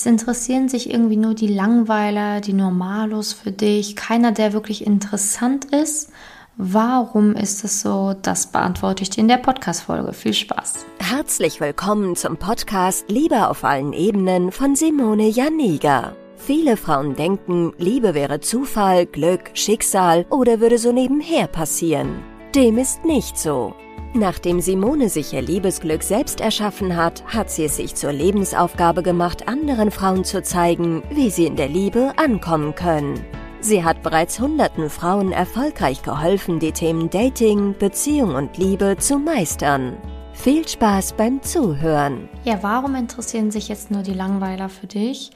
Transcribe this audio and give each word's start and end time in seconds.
Es 0.00 0.06
interessieren 0.06 0.70
sich 0.70 0.88
irgendwie 0.88 1.18
nur 1.18 1.34
die 1.34 1.46
Langweiler, 1.46 2.40
die 2.40 2.54
Normalos 2.54 3.34
für 3.34 3.52
dich, 3.52 3.96
keiner, 3.96 4.32
der 4.32 4.54
wirklich 4.54 4.86
interessant 4.86 5.66
ist. 5.66 6.10
Warum 6.56 7.36
ist 7.36 7.64
es 7.64 7.82
so? 7.82 8.14
Das 8.22 8.46
beantworte 8.46 9.02
ich 9.02 9.10
dir 9.10 9.20
in 9.20 9.28
der 9.28 9.36
Podcast-Folge. 9.36 10.14
Viel 10.14 10.32
Spaß. 10.32 10.86
Herzlich 11.00 11.60
willkommen 11.60 12.16
zum 12.16 12.38
Podcast 12.38 13.10
Liebe 13.10 13.46
auf 13.46 13.62
allen 13.62 13.92
Ebenen 13.92 14.52
von 14.52 14.74
Simone 14.74 15.28
Janiga. 15.28 16.16
Viele 16.34 16.78
Frauen 16.78 17.14
denken, 17.14 17.74
Liebe 17.76 18.14
wäre 18.14 18.40
Zufall, 18.40 19.04
Glück, 19.04 19.50
Schicksal 19.52 20.24
oder 20.30 20.60
würde 20.60 20.78
so 20.78 20.92
nebenher 20.92 21.46
passieren. 21.46 22.22
Dem 22.54 22.78
ist 22.78 23.04
nicht 23.04 23.36
so. 23.36 23.74
Nachdem 24.12 24.60
Simone 24.60 25.08
sich 25.08 25.32
ihr 25.32 25.42
Liebesglück 25.42 26.02
selbst 26.02 26.40
erschaffen 26.40 26.96
hat, 26.96 27.24
hat 27.26 27.48
sie 27.48 27.64
es 27.64 27.76
sich 27.76 27.94
zur 27.94 28.12
Lebensaufgabe 28.12 29.04
gemacht, 29.04 29.46
anderen 29.46 29.92
Frauen 29.92 30.24
zu 30.24 30.42
zeigen, 30.42 31.04
wie 31.10 31.30
sie 31.30 31.46
in 31.46 31.54
der 31.54 31.68
Liebe 31.68 32.12
ankommen 32.16 32.74
können. 32.74 33.24
Sie 33.60 33.84
hat 33.84 34.02
bereits 34.02 34.40
hunderten 34.40 34.90
Frauen 34.90 35.30
erfolgreich 35.30 36.02
geholfen, 36.02 36.58
die 36.58 36.72
Themen 36.72 37.08
Dating, 37.08 37.76
Beziehung 37.78 38.34
und 38.34 38.56
Liebe 38.56 38.96
zu 38.98 39.18
meistern. 39.18 39.96
Viel 40.32 40.66
Spaß 40.66 41.12
beim 41.12 41.40
Zuhören. 41.42 42.28
Ja, 42.42 42.62
warum 42.62 42.96
interessieren 42.96 43.52
sich 43.52 43.68
jetzt 43.68 43.92
nur 43.92 44.02
die 44.02 44.14
Langweiler 44.14 44.68
für 44.68 44.88
dich? 44.88 45.30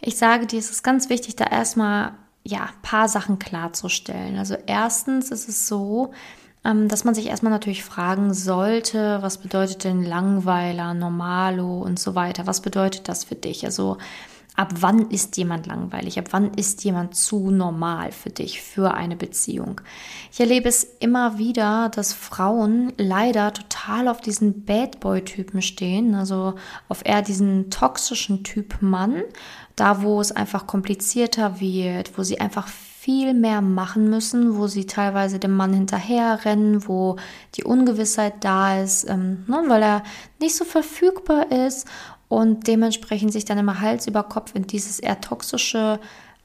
Ich 0.00 0.16
sage 0.16 0.46
dir, 0.46 0.60
es 0.60 0.70
ist 0.70 0.84
ganz 0.84 1.08
wichtig, 1.08 1.34
da 1.34 1.46
erstmal 1.46 2.12
ja, 2.44 2.68
paar 2.82 3.08
Sachen 3.08 3.38
klarzustellen. 3.38 4.36
Also 4.36 4.56
erstens 4.66 5.30
ist 5.30 5.48
es 5.48 5.66
so, 5.66 6.12
dass 6.62 7.04
man 7.04 7.14
sich 7.14 7.26
erstmal 7.26 7.52
natürlich 7.52 7.82
fragen 7.82 8.34
sollte, 8.34 9.18
was 9.20 9.38
bedeutet 9.38 9.82
denn 9.82 10.04
Langweiler, 10.04 10.94
Normalo 10.94 11.80
und 11.80 11.98
so 11.98 12.14
weiter? 12.14 12.46
Was 12.46 12.60
bedeutet 12.60 13.08
das 13.08 13.24
für 13.24 13.34
dich? 13.34 13.64
Also 13.64 13.98
ab 14.54 14.72
wann 14.80 15.10
ist 15.10 15.36
jemand 15.36 15.66
langweilig? 15.66 16.20
Ab 16.20 16.26
wann 16.30 16.54
ist 16.54 16.84
jemand 16.84 17.16
zu 17.16 17.50
normal 17.50 18.12
für 18.12 18.30
dich, 18.30 18.62
für 18.62 18.94
eine 18.94 19.16
Beziehung? 19.16 19.80
Ich 20.30 20.38
erlebe 20.38 20.68
es 20.68 20.84
immer 21.00 21.36
wieder, 21.38 21.88
dass 21.88 22.12
Frauen 22.12 22.92
leider 22.96 23.52
total 23.52 24.06
auf 24.06 24.20
diesen 24.20 24.64
Bad 24.64 25.00
Boy-Typen 25.00 25.62
stehen, 25.62 26.14
also 26.14 26.54
auf 26.88 27.04
eher 27.04 27.22
diesen 27.22 27.70
toxischen 27.70 28.44
Typ 28.44 28.80
Mann, 28.80 29.22
da 29.74 30.02
wo 30.02 30.20
es 30.20 30.30
einfach 30.30 30.68
komplizierter 30.68 31.60
wird, 31.60 32.16
wo 32.16 32.22
sie 32.22 32.40
einfach 32.40 32.68
viel 33.02 33.34
mehr 33.34 33.62
machen 33.62 34.10
müssen, 34.10 34.56
wo 34.56 34.68
sie 34.68 34.86
teilweise 34.86 35.40
dem 35.40 35.56
Mann 35.56 35.74
hinterherrennen, 35.74 36.86
wo 36.86 37.16
die 37.56 37.64
Ungewissheit 37.64 38.44
da 38.44 38.80
ist, 38.80 39.10
ähm, 39.10 39.44
ne, 39.48 39.64
weil 39.66 39.82
er 39.82 40.04
nicht 40.40 40.54
so 40.54 40.64
verfügbar 40.64 41.50
ist 41.50 41.88
und 42.28 42.68
dementsprechend 42.68 43.32
sich 43.32 43.44
dann 43.44 43.58
immer 43.58 43.80
Hals 43.80 44.06
über 44.06 44.22
Kopf 44.22 44.54
in 44.54 44.68
dieses 44.68 45.00
eher 45.00 45.20
toxische 45.20 45.98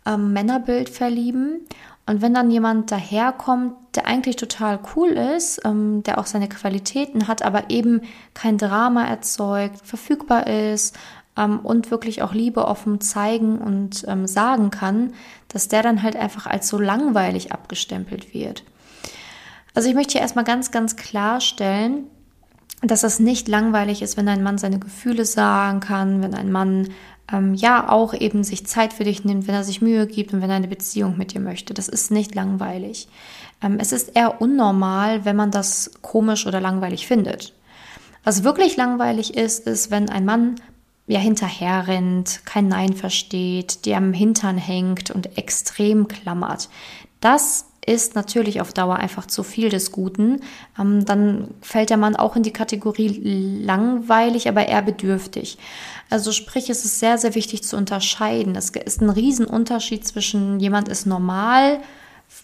ähm, 0.08 0.34
Männerbild 0.34 0.90
verlieben. 0.90 1.60
Und 2.08 2.24
wenn 2.24 2.34
dann 2.34 2.50
jemand 2.50 2.90
daherkommt, 2.90 3.76
der 3.96 4.08
eigentlich 4.08 4.38
total 4.38 4.80
cool 4.96 5.10
ist, 5.10 5.62
ähm, 5.64 6.02
der 6.04 6.18
auch 6.18 6.26
seine 6.26 6.50
Qualitäten 6.50 7.28
hat, 7.28 7.44
aber 7.44 7.70
eben 7.70 8.02
kein 8.34 8.58
Drama 8.58 9.06
erzeugt, 9.06 9.86
verfügbar 9.86 10.48
ist, 10.48 10.98
ähm, 11.38 11.60
und 11.60 11.92
wirklich 11.92 12.22
auch 12.22 12.34
Liebe 12.34 12.66
offen 12.66 13.00
zeigen 13.00 13.60
und 13.60 14.06
ähm, 14.08 14.28
sagen 14.28 14.72
kann, 14.72 15.14
dass 15.48 15.68
der 15.68 15.84
dann 15.84 16.04
halt 16.04 16.16
einfach 16.16 16.48
als 16.48 16.68
so 16.68 16.80
langweilig 16.80 17.52
abgestempelt 17.52 18.34
wird. 18.34 18.64
Also 19.74 19.90
ich 19.90 19.96
möchte 19.96 20.14
hier 20.14 20.22
erstmal 20.22 20.46
ganz, 20.46 20.72
ganz 20.72 20.96
klarstellen, 20.96 22.06
dass 22.82 23.04
es 23.04 23.20
nicht 23.20 23.48
langweilig 23.48 24.02
ist, 24.02 24.18
wenn 24.18 24.28
ein 24.28 24.44
Mann 24.44 24.58
seine 24.58 24.80
Gefühle 24.80 25.26
sagen 25.26 25.80
kann, 25.80 26.22
wenn 26.22 26.34
ein 26.34 26.52
Mann 26.52 26.90
ähm, 27.32 27.54
ja 27.54 27.90
auch 27.90 28.14
eben 28.14 28.44
sich 28.44 28.66
Zeit 28.66 28.94
für 28.94 29.04
dich 29.04 29.26
nimmt, 29.26 29.48
wenn 29.48 29.56
er 29.56 29.64
sich 29.64 29.82
Mühe 29.82 30.08
gibt 30.08 30.34
und 30.34 30.42
wenn 30.42 30.50
er 30.50 30.56
eine 30.56 30.68
Beziehung 30.68 31.18
mit 31.18 31.34
dir 31.34 31.42
möchte. 31.42 31.74
Das 31.74 31.88
ist 31.88 32.12
nicht 32.12 32.36
langweilig. 32.36 33.08
Ähm, 33.62 33.78
es 33.80 33.92
ist 33.92 34.16
eher 34.16 34.42
unnormal, 34.42 35.26
wenn 35.26 35.36
man 35.36 35.52
das 35.52 35.92
komisch 36.02 36.46
oder 36.46 36.62
langweilig 36.62 37.08
findet. 37.08 37.54
Was 38.24 38.44
wirklich 38.44 38.78
langweilig 38.78 39.36
ist, 39.36 39.68
ist, 39.68 39.90
wenn 39.90 40.10
ein 40.10 40.26
Mann 40.26 40.56
ja 41.08 41.20
hinterher 41.20 41.88
rennt, 41.88 42.42
kein 42.46 42.68
Nein 42.68 42.94
versteht, 42.94 43.86
dir 43.86 43.98
am 43.98 44.14
Hintern 44.14 44.58
hängt 44.58 45.10
und 45.10 45.38
extrem 45.38 46.08
klammert. 46.08 46.70
Das 47.22 47.66
ist 47.86 48.16
natürlich 48.16 48.60
auf 48.60 48.74
Dauer 48.74 48.98
einfach 48.98 49.26
zu 49.28 49.44
viel 49.44 49.70
des 49.70 49.94
Guten. 49.94 50.42
Ähm, 50.78 51.06
dann 51.06 51.54
fällt 51.62 51.90
der 51.90 51.96
Mann 51.96 52.18
auch 52.18 52.36
in 52.36 52.44
die 52.44 52.52
Kategorie 52.52 53.08
langweilig, 53.64 54.50
aber 54.50 54.68
eher 54.68 54.82
bedürftig. 54.82 55.58
Also 56.10 56.34
sprich, 56.34 56.70
es 56.70 56.84
ist 56.84 57.00
sehr, 57.00 57.18
sehr 57.18 57.34
wichtig 57.34 57.64
zu 57.64 57.78
unterscheiden. 57.78 58.56
Es 58.58 58.70
ist 58.72 59.02
ein 59.02 59.10
Riesenunterschied 59.10 60.06
zwischen 60.06 60.60
jemand 60.60 60.90
ist 60.90 61.06
normal, 61.06 61.80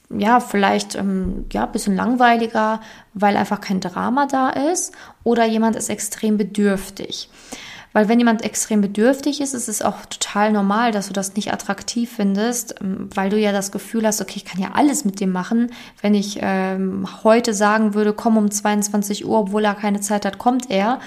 ja, 0.09 0.39
vielleicht 0.39 0.95
ähm, 0.95 1.45
ja, 1.51 1.65
bisschen 1.65 1.97
langweiliger, 1.97 2.79
weil 3.13 3.35
einfach 3.35 3.59
kein 3.59 3.81
Drama 3.81 4.27
da 4.27 4.49
ist, 4.49 4.93
oder 5.25 5.45
jemand 5.45 5.75
ist 5.75 5.89
extrem 5.89 6.37
bedürftig. 6.37 7.29
Weil 7.93 8.09
wenn 8.09 8.19
jemand 8.19 8.43
extrem 8.43 8.81
bedürftig 8.81 9.39
ist, 9.39 9.53
ist 9.53 9.69
es 9.69 9.83
auch 9.83 10.05
total 10.07 10.51
normal, 10.51 10.91
dass 10.91 11.07
du 11.07 11.13
das 11.13 11.35
nicht 11.35 11.53
attraktiv 11.53 12.11
findest, 12.15 12.75
ähm, 12.81 13.09
weil 13.13 13.29
du 13.29 13.39
ja 13.39 13.51
das 13.51 13.71
Gefühl 13.71 14.05
hast, 14.05 14.19
okay, 14.19 14.33
ich 14.37 14.45
kann 14.45 14.61
ja 14.61 14.71
alles 14.73 15.05
mit 15.05 15.19
dem 15.19 15.31
machen. 15.31 15.71
Wenn 16.01 16.15
ich 16.15 16.39
ähm, 16.41 17.07
heute 17.23 17.53
sagen 17.53 17.93
würde, 17.93 18.13
komm 18.13 18.37
um 18.37 18.49
22 18.51 19.25
Uhr, 19.25 19.39
obwohl 19.39 19.63
er 19.63 19.75
keine 19.75 20.01
Zeit 20.01 20.25
hat, 20.25 20.39
kommt 20.39 20.69
er. 20.71 20.99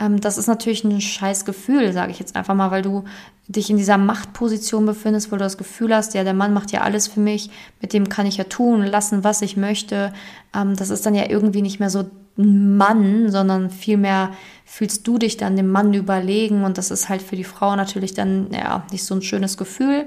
Ähm, 0.00 0.20
das 0.20 0.36
ist 0.36 0.48
natürlich 0.48 0.84
ein 0.84 1.00
scheiß 1.00 1.44
Gefühl, 1.44 1.92
sage 1.92 2.10
ich 2.10 2.18
jetzt 2.18 2.34
einfach 2.34 2.54
mal, 2.54 2.72
weil 2.72 2.82
du 2.82 3.04
dich 3.46 3.70
in 3.70 3.76
dieser 3.76 3.98
Machtposition 3.98 4.86
befindest, 4.86 5.30
wo 5.30 5.36
du 5.36 5.44
das 5.44 5.58
Gefühl 5.58 5.94
hast, 5.94 6.14
ja, 6.14 6.24
der 6.24 6.34
Mann 6.34 6.54
macht 6.54 6.72
ja 6.72 6.80
alles 6.80 7.06
für 7.06 7.20
mich, 7.20 7.50
mit 7.80 7.92
dem 7.92 8.08
kann 8.08 8.26
ich 8.26 8.36
ja 8.36 8.44
tun, 8.44 8.84
lassen, 8.84 9.24
was 9.24 9.42
ich 9.42 9.56
möchte. 9.56 10.12
Ähm, 10.54 10.74
das 10.74 10.90
ist 10.90 11.06
dann 11.06 11.14
ja 11.14 11.28
irgendwie 11.28 11.62
nicht 11.62 11.78
mehr 11.78 11.90
so 11.90 12.04
Mann, 12.36 13.30
sondern 13.30 13.70
vielmehr 13.70 14.30
fühlst 14.64 15.06
du 15.06 15.18
dich 15.18 15.36
dann 15.36 15.56
dem 15.56 15.70
Mann 15.70 15.92
überlegen 15.92 16.64
und 16.64 16.78
das 16.78 16.90
ist 16.90 17.08
halt 17.08 17.22
für 17.22 17.36
die 17.36 17.44
Frau 17.44 17.76
natürlich 17.76 18.14
dann 18.14 18.50
ja 18.52 18.86
nicht 18.90 19.04
so 19.04 19.14
ein 19.14 19.22
schönes 19.22 19.56
Gefühl. 19.56 20.06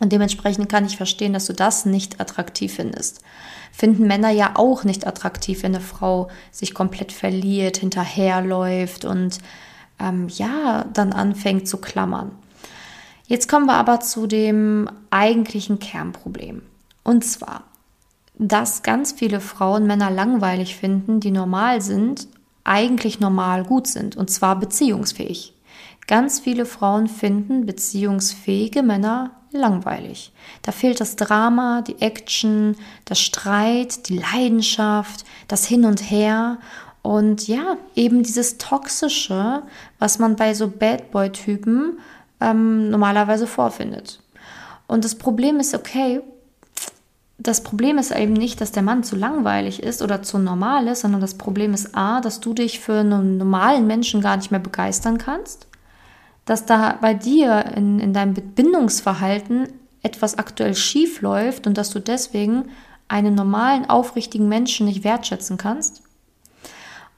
Und 0.00 0.12
dementsprechend 0.12 0.68
kann 0.68 0.86
ich 0.86 0.96
verstehen, 0.96 1.32
dass 1.32 1.46
du 1.46 1.52
das 1.52 1.84
nicht 1.84 2.20
attraktiv 2.20 2.74
findest. 2.74 3.22
Finden 3.72 4.06
Männer 4.06 4.30
ja 4.30 4.52
auch 4.54 4.84
nicht 4.84 5.06
attraktiv, 5.06 5.62
wenn 5.62 5.74
eine 5.74 5.84
Frau 5.84 6.28
sich 6.52 6.74
komplett 6.74 7.12
verliert, 7.12 7.78
hinterherläuft 7.78 9.04
und 9.04 9.38
ähm, 9.98 10.28
ja, 10.28 10.84
dann 10.92 11.12
anfängt 11.12 11.68
zu 11.68 11.78
klammern. 11.78 12.30
Jetzt 13.26 13.48
kommen 13.48 13.66
wir 13.66 13.74
aber 13.74 14.00
zu 14.00 14.26
dem 14.26 14.88
eigentlichen 15.10 15.78
Kernproblem. 15.78 16.62
Und 17.04 17.24
zwar, 17.24 17.64
dass 18.38 18.82
ganz 18.82 19.12
viele 19.12 19.40
Frauen 19.40 19.86
Männer 19.86 20.10
langweilig 20.10 20.76
finden, 20.76 21.20
die 21.20 21.30
normal 21.30 21.80
sind, 21.80 22.28
eigentlich 22.64 23.20
normal 23.20 23.64
gut 23.64 23.86
sind, 23.86 24.16
und 24.16 24.30
zwar 24.30 24.58
beziehungsfähig. 24.58 25.54
Ganz 26.06 26.40
viele 26.40 26.64
Frauen 26.64 27.06
finden 27.06 27.66
beziehungsfähige 27.66 28.82
Männer 28.82 29.32
langweilig. 29.50 30.32
Da 30.62 30.72
fehlt 30.72 31.00
das 31.00 31.16
Drama, 31.16 31.82
die 31.82 32.00
Action, 32.00 32.76
das 33.04 33.20
Streit, 33.20 34.08
die 34.08 34.18
Leidenschaft, 34.18 35.24
das 35.48 35.66
Hin 35.66 35.84
und 35.84 36.10
Her 36.10 36.58
und 37.02 37.48
ja, 37.48 37.76
eben 37.94 38.22
dieses 38.22 38.58
Toxische, 38.58 39.62
was 39.98 40.18
man 40.18 40.36
bei 40.36 40.54
so 40.54 40.68
Bad 40.68 41.10
Boy-Typen 41.10 41.98
ähm, 42.40 42.90
normalerweise 42.90 43.46
vorfindet. 43.46 44.20
Und 44.86 45.04
das 45.04 45.14
Problem 45.14 45.60
ist, 45.60 45.74
okay, 45.74 46.20
das 47.40 47.62
Problem 47.62 47.98
ist 47.98 48.10
eben 48.10 48.32
nicht, 48.32 48.60
dass 48.60 48.72
der 48.72 48.82
Mann 48.82 49.04
zu 49.04 49.14
langweilig 49.14 49.82
ist 49.82 50.02
oder 50.02 50.22
zu 50.22 50.38
normal 50.38 50.88
ist, 50.88 51.02
sondern 51.02 51.20
das 51.20 51.34
Problem 51.34 51.72
ist 51.72 51.94
A, 51.94 52.20
dass 52.20 52.40
du 52.40 52.52
dich 52.52 52.80
für 52.80 53.00
einen 53.00 53.38
normalen 53.38 53.86
Menschen 53.86 54.20
gar 54.20 54.36
nicht 54.36 54.50
mehr 54.50 54.60
begeistern 54.60 55.18
kannst, 55.18 55.68
dass 56.46 56.66
da 56.66 56.98
bei 57.00 57.14
dir 57.14 57.64
in, 57.76 58.00
in 58.00 58.12
deinem 58.12 58.34
Bindungsverhalten 58.34 59.68
etwas 60.02 60.36
aktuell 60.36 60.74
schief 60.74 61.20
läuft 61.20 61.68
und 61.68 61.78
dass 61.78 61.90
du 61.90 62.00
deswegen 62.00 62.70
einen 63.06 63.36
normalen, 63.36 63.88
aufrichtigen 63.88 64.48
Menschen 64.48 64.86
nicht 64.86 65.04
wertschätzen 65.04 65.58
kannst. 65.58 66.02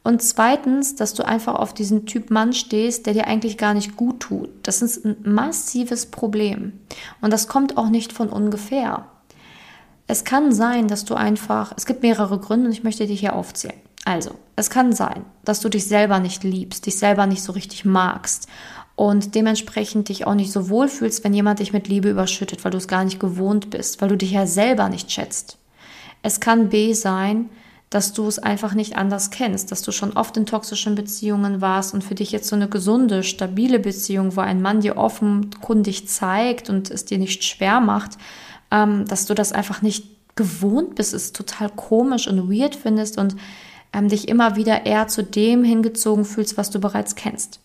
Und 0.03 0.23
zweitens, 0.23 0.97
dass 0.97 1.15
du 1.15 1.27
einfach 1.27 1.55
auf 1.55 1.75
diesen 1.75 2.07
Typ 2.07 2.31
Mann 2.31 2.53
stehst, 2.53 3.07
der 3.07 3.15
dir 3.15 3.27
eigentlich 3.27 3.59
gar 3.59 3.75
nicht 3.75 3.97
gut 3.97 4.21
tut. 4.21 4.49
Das 4.63 4.83
ist 4.83 5.05
ein 5.05 5.17
massives 5.25 6.07
Problem. 6.07 6.73
Und 7.21 7.33
das 7.33 7.49
kommt 7.49 7.77
auch 7.77 7.89
nicht 7.89 8.13
von 8.13 8.29
ungefähr. 8.29 9.07
Es 10.11 10.25
kann 10.25 10.51
sein, 10.51 10.89
dass 10.89 11.05
du 11.05 11.15
einfach, 11.15 11.73
es 11.77 11.87
gibt 11.87 12.03
mehrere 12.03 12.41
Gründe 12.41 12.67
und 12.67 12.73
ich 12.73 12.83
möchte 12.83 13.07
dich 13.07 13.21
hier 13.21 13.37
aufzählen. 13.37 13.79
Also, 14.05 14.33
es 14.57 14.69
kann 14.69 14.93
sein, 14.93 15.25
dass 15.45 15.61
du 15.61 15.69
dich 15.69 15.87
selber 15.87 16.19
nicht 16.19 16.43
liebst, 16.43 16.87
dich 16.87 16.99
selber 16.99 17.27
nicht 17.27 17.45
so 17.45 17.53
richtig 17.53 17.85
magst 17.85 18.49
und 18.97 19.37
dementsprechend 19.37 20.09
dich 20.09 20.27
auch 20.27 20.35
nicht 20.35 20.51
so 20.51 20.69
wohl 20.69 20.89
fühlst, 20.89 21.23
wenn 21.23 21.33
jemand 21.33 21.61
dich 21.61 21.73
mit 21.73 21.87
Liebe 21.87 22.11
überschüttet, 22.11 22.65
weil 22.65 22.73
du 22.73 22.79
es 22.79 22.89
gar 22.89 23.05
nicht 23.05 23.21
gewohnt 23.21 23.71
bist, 23.71 24.03
weil 24.03 24.09
du 24.09 24.17
dich 24.17 24.33
ja 24.33 24.49
selber 24.49 24.89
nicht 24.89 25.13
schätzt. 25.13 25.59
Es 26.23 26.41
kann 26.41 26.71
B 26.71 26.93
sein, 26.93 27.49
dass 27.89 28.13
du 28.13 28.27
es 28.27 28.41
einfach 28.41 28.75
nicht 28.75 28.97
anders 28.97 29.31
kennst, 29.31 29.71
dass 29.71 29.83
du 29.83 29.93
schon 29.93 30.15
oft 30.15 30.37
in 30.37 30.45
toxischen 30.45 30.97
Beziehungen 30.97 31.61
warst 31.61 31.95
und 31.95 32.03
für 32.03 32.17
dich 32.17 32.33
jetzt 32.33 32.49
so 32.49 32.57
eine 32.57 32.69
gesunde, 32.69 33.23
stabile 33.23 33.79
Beziehung, 33.79 34.35
wo 34.35 34.41
ein 34.41 34.61
Mann 34.61 34.81
dir 34.81 34.97
offenkundig 34.97 36.09
zeigt 36.09 36.69
und 36.69 36.91
es 36.91 37.05
dir 37.05 37.19
nicht 37.19 37.45
schwer 37.45 37.79
macht, 37.79 38.19
ähm, 38.71 39.05
dass 39.07 39.27
du 39.27 39.35
das 39.35 39.53
einfach 39.53 39.83
nicht 39.83 40.07
gewohnt 40.37 40.95
bist, 40.95 41.13
es 41.13 41.33
total 41.33 41.71
komisch 41.71 42.27
und 42.27 42.51
weird 42.51 42.75
findest 42.75 43.19
und 43.19 43.37
ähm, 43.93 44.09
dich 44.09 44.29
immer 44.29 44.57
wieder 44.57 44.87
eher 44.87 45.09
zu 45.09 45.23
dem 45.23 45.65
hingezogen 45.65 46.25
fühlst, 46.25 46.57
was 46.57 46.71
du 46.71 46.81
bereits 46.81 47.15
kennst. 47.15 47.61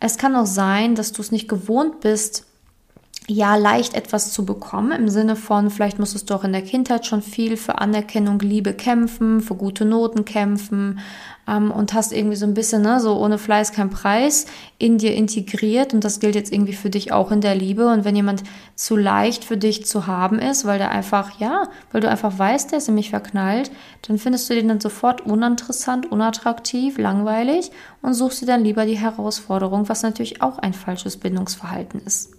Es 0.00 0.18
kann 0.18 0.36
auch 0.36 0.46
sein, 0.46 0.94
dass 0.94 1.12
du 1.12 1.22
es 1.22 1.32
nicht 1.32 1.48
gewohnt 1.48 2.00
bist, 2.00 2.45
ja 3.28 3.56
leicht 3.56 3.94
etwas 3.94 4.32
zu 4.32 4.44
bekommen, 4.44 4.92
im 4.92 5.08
Sinne 5.08 5.34
von, 5.34 5.70
vielleicht 5.70 5.98
musstest 5.98 6.30
du 6.30 6.34
auch 6.34 6.44
in 6.44 6.52
der 6.52 6.62
Kindheit 6.62 7.06
schon 7.06 7.22
viel 7.22 7.56
für 7.56 7.78
Anerkennung, 7.78 8.38
Liebe 8.38 8.72
kämpfen, 8.72 9.40
für 9.40 9.56
gute 9.56 9.84
Noten 9.84 10.24
kämpfen 10.24 11.00
ähm, 11.48 11.72
und 11.72 11.92
hast 11.92 12.12
irgendwie 12.12 12.36
so 12.36 12.46
ein 12.46 12.54
bisschen, 12.54 12.82
ne, 12.82 13.00
so 13.00 13.18
ohne 13.18 13.38
Fleiß 13.38 13.72
kein 13.72 13.90
Preis 13.90 14.46
in 14.78 14.98
dir 14.98 15.12
integriert. 15.14 15.92
Und 15.92 16.04
das 16.04 16.20
gilt 16.20 16.36
jetzt 16.36 16.52
irgendwie 16.52 16.72
für 16.72 16.88
dich 16.88 17.12
auch 17.12 17.32
in 17.32 17.40
der 17.40 17.56
Liebe. 17.56 17.88
Und 17.88 18.04
wenn 18.04 18.14
jemand 18.14 18.44
zu 18.76 18.96
leicht 18.96 19.44
für 19.44 19.56
dich 19.56 19.86
zu 19.86 20.06
haben 20.06 20.38
ist, 20.38 20.64
weil 20.64 20.78
der 20.78 20.92
einfach, 20.92 21.40
ja, 21.40 21.64
weil 21.90 22.02
du 22.02 22.08
einfach 22.08 22.38
weißt, 22.38 22.70
der 22.70 22.78
ist 22.78 22.88
in 22.88 22.94
mich 22.94 23.10
verknallt, 23.10 23.72
dann 24.06 24.18
findest 24.18 24.48
du 24.48 24.54
den 24.54 24.68
dann 24.68 24.80
sofort 24.80 25.26
uninteressant, 25.26 26.12
unattraktiv, 26.12 26.96
langweilig 26.96 27.72
und 28.02 28.14
suchst 28.14 28.42
dir 28.42 28.46
dann 28.46 28.62
lieber 28.62 28.86
die 28.86 28.98
Herausforderung, 28.98 29.88
was 29.88 30.04
natürlich 30.04 30.42
auch 30.42 30.58
ein 30.58 30.74
falsches 30.74 31.16
Bindungsverhalten 31.16 32.00
ist 32.04 32.36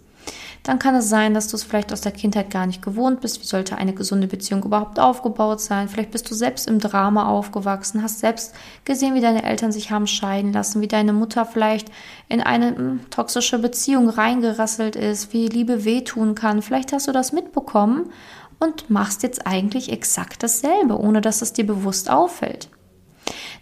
dann 0.64 0.80
kann 0.80 0.96
es 0.96 1.10
sein, 1.10 1.34
dass 1.34 1.48
du 1.48 1.56
es 1.56 1.64
vielleicht 1.64 1.94
aus 1.94 2.02
der 2.02 2.12
Kindheit 2.12 2.50
gar 2.50 2.66
nicht 2.66 2.82
gewohnt 2.82 3.22
bist. 3.22 3.42
Wie 3.42 3.46
sollte 3.46 3.78
eine 3.78 3.94
gesunde 3.94 4.28
Beziehung 4.28 4.64
überhaupt 4.64 5.00
aufgebaut 5.00 5.62
sein? 5.62 5.88
Vielleicht 5.88 6.12
bist 6.12 6.30
du 6.30 6.36
selbst 6.36 6.68
im 6.68 6.80
Drama 6.80 7.28
aufgewachsen, 7.28 8.04
hast 8.04 8.20
selbst 8.20 8.54
gesehen, 8.84 9.16
wie 9.16 9.22
deine 9.22 9.44
Eltern 9.44 9.72
sich 9.72 9.92
haben 9.92 10.08
scheiden 10.08 10.54
lassen, 10.54 10.82
wie 10.82 10.88
deine 10.88 11.14
Mutter 11.14 11.46
vielleicht 11.46 11.90
in 12.28 12.42
eine 12.42 12.76
hm, 12.76 13.10
toxische 13.10 13.60
Beziehung 13.60 14.10
reingerasselt 14.10 14.96
ist, 14.96 15.34
wie 15.34 15.48
Liebe 15.48 15.86
wehtun 15.86 16.36
kann. 16.36 16.62
Vielleicht 16.62 16.94
hast 16.94 17.08
du 17.08 17.12
das 17.12 17.32
mitbekommen 17.32 18.12
und 18.60 18.90
machst 18.90 19.24
jetzt 19.24 19.46
eigentlich 19.48 19.92
exakt 19.92 20.44
dasselbe, 20.44 21.00
ohne 21.00 21.22
dass 21.22 21.42
es 21.42 21.54
dir 21.54 21.66
bewusst 21.66 22.10
auffällt. 22.10 22.70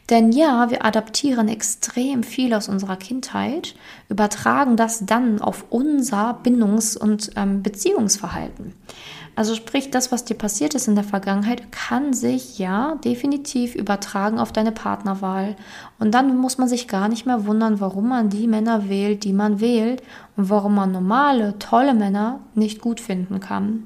Denn 0.10 0.32
ja, 0.32 0.70
wir 0.70 0.86
adaptieren 0.86 1.48
extrem 1.48 2.24
viel 2.24 2.54
aus 2.54 2.70
unserer 2.70 2.96
Kindheit, 2.96 3.76
übertragen 4.10 4.78
das 4.78 5.06
dann 5.06 5.42
auf 5.42 5.66
unser 5.70 6.40
Bindungs- 6.44 6.96
und 6.96 7.32
ähm, 7.36 7.64
Beziehungsverhalten. 7.64 8.74
Also 9.36 9.54
sprich, 9.54 9.92
das, 9.92 10.14
was 10.14 10.24
dir 10.24 10.36
passiert 10.36 10.76
ist 10.76 10.88
in 10.88 10.96
der 10.96 11.04
Vergangenheit, 11.04 11.72
kann 11.72 12.14
sich 12.14 12.58
ja 12.58 12.96
definitiv 13.04 13.76
übertragen 13.76 14.40
auf 14.40 14.54
deine 14.54 14.72
Partnerwahl. 14.72 15.58
Und 16.00 16.14
dann 16.14 16.38
muss 16.38 16.58
man 16.58 16.70
sich 16.70 16.88
gar 16.88 17.10
nicht 17.10 17.26
mehr 17.26 17.46
wundern, 17.46 17.82
warum 17.82 18.08
man 18.08 18.30
die 18.30 18.48
Männer 18.48 18.88
wählt, 18.88 19.26
die 19.26 19.34
man 19.34 19.60
wählt 19.60 20.02
und 20.38 20.50
warum 20.50 20.76
man 20.76 20.94
normale, 20.94 21.60
tolle 21.60 21.94
Männer 21.94 22.40
nicht 22.54 22.80
gut 22.80 23.02
finden 23.02 23.42
kann. 23.42 23.84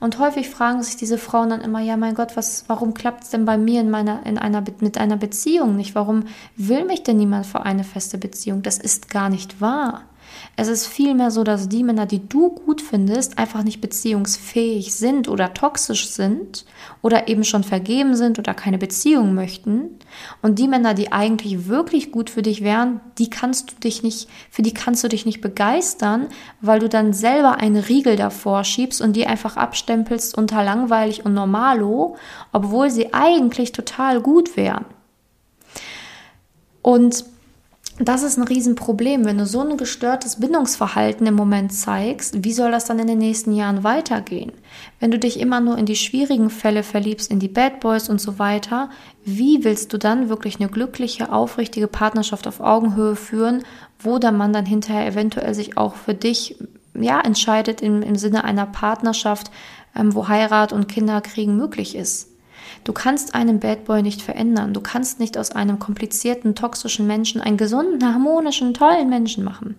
Und 0.00 0.18
häufig 0.18 0.50
fragen 0.50 0.82
sich 0.82 0.96
diese 0.96 1.18
Frauen 1.18 1.50
dann 1.50 1.60
immer, 1.60 1.80
ja 1.80 1.96
mein 1.96 2.14
Gott, 2.14 2.36
was, 2.36 2.64
warum 2.66 2.92
klappt 2.92 3.22
es 3.22 3.30
denn 3.30 3.44
bei 3.44 3.56
mir 3.56 3.80
in 3.80 3.90
meiner, 3.90 4.26
in 4.26 4.36
einer, 4.36 4.64
mit 4.80 4.98
einer 4.98 5.16
Beziehung 5.16 5.76
nicht? 5.76 5.94
Warum 5.94 6.24
will 6.56 6.84
mich 6.84 7.04
denn 7.04 7.18
niemand 7.18 7.46
für 7.46 7.62
eine 7.62 7.84
feste 7.84 8.18
Beziehung? 8.18 8.62
Das 8.62 8.78
ist 8.78 9.10
gar 9.10 9.28
nicht 9.28 9.60
wahr. 9.60 10.02
Es 10.60 10.66
ist 10.66 10.88
vielmehr 10.88 11.30
so, 11.30 11.44
dass 11.44 11.68
die 11.68 11.84
Männer, 11.84 12.04
die 12.04 12.28
du 12.28 12.50
gut 12.50 12.82
findest, 12.82 13.38
einfach 13.38 13.62
nicht 13.62 13.80
beziehungsfähig 13.80 14.92
sind 14.92 15.28
oder 15.28 15.54
toxisch 15.54 16.08
sind 16.08 16.64
oder 17.00 17.28
eben 17.28 17.44
schon 17.44 17.62
vergeben 17.62 18.16
sind 18.16 18.40
oder 18.40 18.54
keine 18.54 18.76
Beziehung 18.76 19.36
möchten. 19.36 20.00
Und 20.42 20.58
die 20.58 20.66
Männer, 20.66 20.94
die 20.94 21.12
eigentlich 21.12 21.68
wirklich 21.68 22.10
gut 22.10 22.28
für 22.28 22.42
dich 22.42 22.64
wären, 22.64 23.00
die 23.18 23.30
kannst 23.30 23.70
du 23.70 23.76
dich 23.76 24.02
nicht, 24.02 24.28
für 24.50 24.62
die 24.62 24.74
kannst 24.74 25.04
du 25.04 25.08
dich 25.08 25.24
nicht 25.24 25.40
begeistern, 25.42 26.26
weil 26.60 26.80
du 26.80 26.88
dann 26.88 27.12
selber 27.12 27.58
einen 27.58 27.76
Riegel 27.76 28.16
davor 28.16 28.64
schiebst 28.64 29.00
und 29.00 29.12
die 29.12 29.28
einfach 29.28 29.56
abstempelst 29.56 30.36
unter 30.36 30.64
langweilig 30.64 31.24
und 31.24 31.34
normalo, 31.34 32.16
obwohl 32.50 32.90
sie 32.90 33.14
eigentlich 33.14 33.70
total 33.70 34.20
gut 34.20 34.56
wären. 34.56 34.86
Und 36.82 37.24
das 38.00 38.22
ist 38.22 38.38
ein 38.38 38.44
Riesenproblem. 38.44 39.24
Wenn 39.24 39.38
du 39.38 39.46
so 39.46 39.60
ein 39.60 39.76
gestörtes 39.76 40.36
Bindungsverhalten 40.36 41.26
im 41.26 41.34
Moment 41.34 41.72
zeigst, 41.72 42.44
wie 42.44 42.52
soll 42.52 42.70
das 42.70 42.84
dann 42.84 43.00
in 43.00 43.08
den 43.08 43.18
nächsten 43.18 43.52
Jahren 43.52 43.82
weitergehen? 43.82 44.52
Wenn 45.00 45.10
du 45.10 45.18
dich 45.18 45.40
immer 45.40 45.60
nur 45.60 45.76
in 45.78 45.86
die 45.86 45.96
schwierigen 45.96 46.50
Fälle 46.50 46.84
verliebst, 46.84 47.30
in 47.30 47.40
die 47.40 47.48
Bad 47.48 47.80
Boys 47.80 48.08
und 48.08 48.20
so 48.20 48.38
weiter, 48.38 48.90
wie 49.24 49.64
willst 49.64 49.92
du 49.92 49.98
dann 49.98 50.28
wirklich 50.28 50.60
eine 50.60 50.68
glückliche, 50.68 51.32
aufrichtige 51.32 51.88
Partnerschaft 51.88 52.46
auf 52.46 52.60
Augenhöhe 52.60 53.16
führen, 53.16 53.64
wo 53.98 54.18
der 54.18 54.32
Mann 54.32 54.52
dann 54.52 54.66
hinterher 54.66 55.06
eventuell 55.06 55.54
sich 55.54 55.76
auch 55.76 55.96
für 55.96 56.14
dich 56.14 56.56
ja, 56.94 57.20
entscheidet 57.20 57.80
im, 57.80 58.02
im 58.02 58.16
Sinne 58.16 58.44
einer 58.44 58.66
Partnerschaft, 58.66 59.50
ähm, 59.96 60.14
wo 60.14 60.28
Heirat 60.28 60.72
und 60.72 60.88
Kinderkriegen 60.88 61.56
möglich 61.56 61.96
ist? 61.96 62.28
Du 62.84 62.92
kannst 62.92 63.34
einen 63.34 63.60
Bad 63.60 63.84
Boy 63.84 64.02
nicht 64.02 64.22
verändern. 64.22 64.74
Du 64.74 64.80
kannst 64.80 65.20
nicht 65.20 65.36
aus 65.36 65.50
einem 65.50 65.78
komplizierten, 65.78 66.54
toxischen 66.54 67.06
Menschen 67.06 67.40
einen 67.40 67.56
gesunden, 67.56 68.12
harmonischen, 68.12 68.74
tollen 68.74 69.08
Menschen 69.08 69.44
machen. 69.44 69.76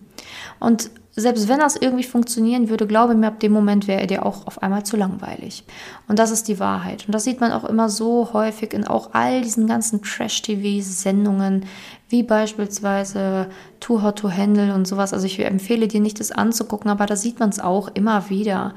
Und 0.59 0.91
selbst 1.19 1.47
wenn 1.47 1.59
das 1.59 1.75
irgendwie 1.75 2.03
funktionieren 2.03 2.69
würde, 2.69 2.87
glaube 2.87 3.15
mir, 3.15 3.27
ab 3.27 3.39
dem 3.39 3.51
Moment 3.51 3.87
wäre 3.87 4.01
er 4.01 4.07
dir 4.07 4.25
auch 4.25 4.47
auf 4.47 4.63
einmal 4.63 4.85
zu 4.85 4.95
langweilig. 4.95 5.63
Und 6.07 6.19
das 6.19 6.31
ist 6.31 6.47
die 6.47 6.59
Wahrheit. 6.59 7.05
Und 7.07 7.13
das 7.13 7.23
sieht 7.23 7.41
man 7.41 7.51
auch 7.51 7.65
immer 7.65 7.89
so 7.89 8.29
häufig 8.33 8.73
in 8.73 8.85
auch 8.85 9.09
all 9.13 9.41
diesen 9.41 9.67
ganzen 9.67 10.01
Trash-TV-Sendungen, 10.01 11.65
wie 12.07 12.23
beispielsweise 12.23 13.47
Too 13.79 14.01
Hot 14.01 14.19
to 14.19 14.31
Handle 14.31 14.73
und 14.73 14.87
sowas. 14.87 15.13
Also 15.13 15.25
ich 15.25 15.39
empfehle 15.39 15.87
dir 15.87 15.99
nicht, 15.99 16.19
das 16.19 16.31
anzugucken, 16.31 16.89
aber 16.89 17.05
da 17.05 17.15
sieht 17.15 17.39
man 17.39 17.49
es 17.49 17.59
auch 17.59 17.89
immer 17.93 18.29
wieder. 18.29 18.73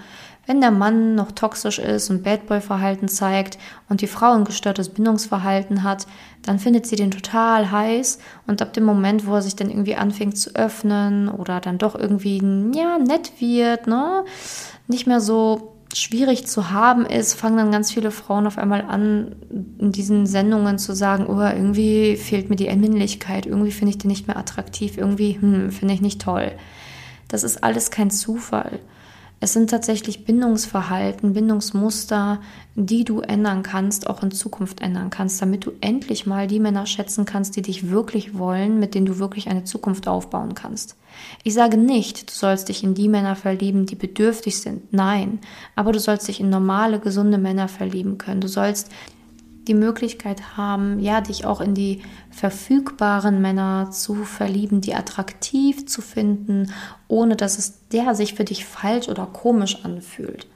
Wenn 0.47 0.61
der 0.61 0.73
Mann 0.73 1.15
noch 1.15 1.31
toxisch 1.31 1.79
ist 1.79 2.11
und 2.11 2.25
Bad 2.25 2.47
Boy 2.47 2.61
Verhalten 2.61 3.07
zeigt 3.07 3.59
und 3.89 4.01
die 4.01 4.09
Frau 4.09 4.33
ein 4.33 4.45
gestörtes 4.45 4.89
Bindungsverhalten 4.89 5.85
hat, 5.85 6.07
dann 6.43 6.59
findet 6.59 6.87
sie 6.87 6.97
den 6.97 7.13
total 7.13 7.71
heiß 7.71 8.19
und 8.49 8.61
ab 8.61 8.73
dem 8.73 8.85
Moment, 8.85 9.27
wo 9.27 9.35
er 9.35 9.43
sich 9.43 9.55
dann 9.55 9.71
irgendwie 9.71 9.95
anfängt 9.95 10.37
zu 10.37 10.55
öffnen 10.57 11.29
oder 11.29 11.61
dann 11.61 11.79
doch 11.79 11.95
irgendwie 11.95 12.39
ja 12.75 12.99
nett 12.99 13.41
wird, 13.41 13.87
ne, 13.87 14.25
nicht 14.89 15.07
mehr 15.07 15.21
so 15.21 15.75
schwierig 15.95 16.47
zu 16.47 16.71
haben 16.71 17.07
ist, 17.07 17.35
fangen 17.35 17.59
dann 17.59 17.71
ganz 17.71 17.93
viele 17.93 18.11
Frauen 18.11 18.47
auf 18.47 18.59
einmal 18.59 18.83
an, 18.83 19.37
in 19.79 19.93
diesen 19.93 20.27
Sendungen 20.27 20.79
zu 20.79 20.95
sagen, 20.95 21.27
oh, 21.27 21.41
irgendwie 21.41 22.17
fehlt 22.17 22.51
mir 22.51 22.57
die 22.57 22.75
Männlichkeit, 22.75 23.47
irgendwie 23.47 23.73
finde 23.73 23.91
ich 23.91 23.99
den 23.99 24.09
nicht 24.09 24.27
mehr 24.27 24.39
attraktiv, 24.39 24.97
irgendwie 24.97 25.39
hm, 25.41 25.71
finde 25.71 25.95
ich 25.95 26.01
nicht 26.01 26.21
toll. 26.21 26.53
Das 27.29 27.45
ist 27.45 27.63
alles 27.63 27.91
kein 27.91 28.11
Zufall. 28.11 28.81
Es 29.43 29.55
sind 29.55 29.71
tatsächlich 29.71 30.25
Bindungsverhalten, 30.25 31.33
Bindungsmuster, 31.33 32.41
die 32.77 33.03
du 33.03 33.23
ändern 33.23 33.65
kannst, 33.65 34.07
auch 34.07 34.23
in 34.23 34.31
Zukunft 34.31 34.81
ändern 34.81 35.11
kannst, 35.11 35.43
damit 35.43 35.67
du 35.67 35.73
endlich 35.81 36.27
mal 36.27 36.47
die 36.47 36.61
Männer 36.61 36.87
schätzen 36.87 37.25
kannst, 37.25 37.57
die 37.57 37.63
dich 37.63 37.91
wirklich 37.91 38.39
wollen, 38.39 38.79
mit 38.79 38.95
denen 38.95 39.07
du 39.07 39.19
wirklich 39.19 39.49
eine 39.49 39.65
Zukunft 39.65 40.07
aufbauen 40.07 40.55
kannst. 40.55 40.95
Ich 41.43 41.55
sage 41.55 41.77
nicht, 41.77 42.31
du 42.31 42.33
sollst 42.33 42.69
dich 42.69 42.85
in 42.85 42.95
die 42.95 43.09
Männer 43.09 43.35
verlieben, 43.35 43.85
die 43.85 43.97
bedürftig 43.97 44.61
sind. 44.61 44.93
Nein, 44.93 45.41
aber 45.75 45.91
du 45.91 45.99
sollst 45.99 46.29
dich 46.29 46.39
in 46.39 46.49
normale, 46.49 47.01
gesunde 47.01 47.39
Männer 47.39 47.67
verlieben 47.67 48.19
können. 48.19 48.41
Du 48.41 48.49
sollst 48.49 48.93
die 49.69 49.75
Möglichkeit 49.75 50.57
haben, 50.57 50.99
ja, 51.01 51.21
dich 51.21 51.45
auch 51.45 51.61
in 51.61 51.75
die 51.75 52.03
verfügbaren 52.31 53.41
Männer 53.41 53.91
zu 53.91 54.25
verlieben, 54.25 54.81
die 54.81 54.95
attraktiv 54.95 55.87
zu 55.87 56.03
finden, 56.03 56.73
ohne 57.09 57.37
dass 57.37 57.59
es 57.59 57.89
der 57.89 58.15
sich 58.15 58.35
für 58.35 58.45
dich 58.45 58.65
falsch 58.65 59.09
oder 59.09 59.27
komisch 59.27 59.85
anfühlt. 59.85 60.47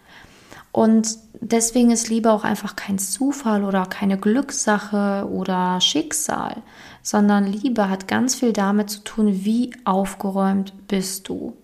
Und 0.72 1.16
deswegen 1.40 1.90
ist 1.90 2.10
Liebe 2.10 2.30
auch 2.30 2.44
einfach 2.44 2.76
kein 2.76 2.98
Zufall 2.98 3.64
oder 3.64 3.86
keine 3.86 4.18
Glückssache 4.18 5.26
oder 5.26 5.80
Schicksal, 5.80 6.62
sondern 7.02 7.46
Liebe 7.46 7.88
hat 7.88 8.08
ganz 8.08 8.34
viel 8.34 8.52
damit 8.52 8.90
zu 8.90 9.00
tun, 9.00 9.44
wie 9.44 9.70
aufgeräumt 9.84 10.86
bist 10.86 11.30
du. 11.30 11.56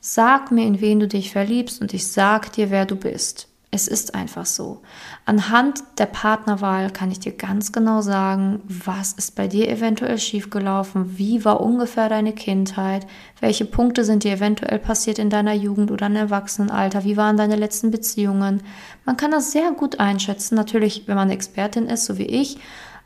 Sag 0.00 0.52
mir, 0.52 0.66
in 0.66 0.80
wen 0.80 1.00
du 1.00 1.08
dich 1.08 1.32
verliebst 1.32 1.80
und 1.80 1.94
ich 1.94 2.06
sag 2.06 2.52
dir, 2.52 2.70
wer 2.70 2.86
du 2.86 2.94
bist. 2.94 3.48
Es 3.74 3.88
ist 3.88 4.14
einfach 4.14 4.46
so. 4.46 4.82
Anhand 5.24 5.82
der 5.98 6.06
Partnerwahl 6.06 6.92
kann 6.92 7.10
ich 7.10 7.18
dir 7.18 7.32
ganz 7.32 7.72
genau 7.72 8.02
sagen, 8.02 8.62
was 8.68 9.14
ist 9.14 9.34
bei 9.34 9.48
dir 9.48 9.68
eventuell 9.68 10.16
schiefgelaufen, 10.16 11.18
wie 11.18 11.44
war 11.44 11.60
ungefähr 11.60 12.08
deine 12.08 12.34
Kindheit, 12.34 13.04
welche 13.40 13.64
Punkte 13.64 14.04
sind 14.04 14.22
dir 14.22 14.34
eventuell 14.34 14.78
passiert 14.78 15.18
in 15.18 15.28
deiner 15.28 15.54
Jugend 15.54 15.90
oder 15.90 16.06
im 16.06 16.14
Erwachsenenalter, 16.14 17.02
wie 17.02 17.16
waren 17.16 17.36
deine 17.36 17.56
letzten 17.56 17.90
Beziehungen. 17.90 18.62
Man 19.04 19.16
kann 19.16 19.32
das 19.32 19.50
sehr 19.50 19.72
gut 19.72 19.98
einschätzen, 19.98 20.54
natürlich, 20.54 21.08
wenn 21.08 21.16
man 21.16 21.30
Expertin 21.30 21.88
ist, 21.88 22.04
so 22.04 22.16
wie 22.16 22.26
ich, 22.26 22.58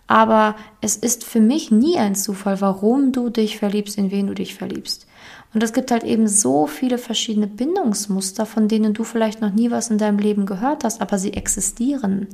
aber 0.07 0.55
es 0.83 0.97
ist 0.97 1.25
für 1.25 1.41
mich 1.41 1.71
nie 1.71 1.97
ein 1.97 2.15
Zufall, 2.15 2.61
warum 2.61 3.13
du 3.13 3.31
dich 3.31 3.57
verliebst, 3.57 3.97
in 3.97 4.11
wen 4.11 4.27
du 4.27 4.35
dich 4.35 4.55
verliebst. 4.55 5.07
Und 5.55 5.63
es 5.63 5.73
gibt 5.73 5.91
halt 5.91 6.05
eben 6.05 6.29
so 6.29 6.67
viele 6.67 6.99
verschiedene 6.99 7.47
Bindungsmuster, 7.47 8.45
von 8.45 8.69
denen 8.69 8.93
du 8.93 9.03
vielleicht 9.03 9.41
noch 9.41 9.51
nie 9.51 9.71
was 9.71 9.89
in 9.89 9.97
deinem 9.97 10.19
Leben 10.19 10.45
gehört 10.45 10.85
hast, 10.85 11.01
aber 11.01 11.19
sie 11.19 11.33
existieren. 11.33 12.29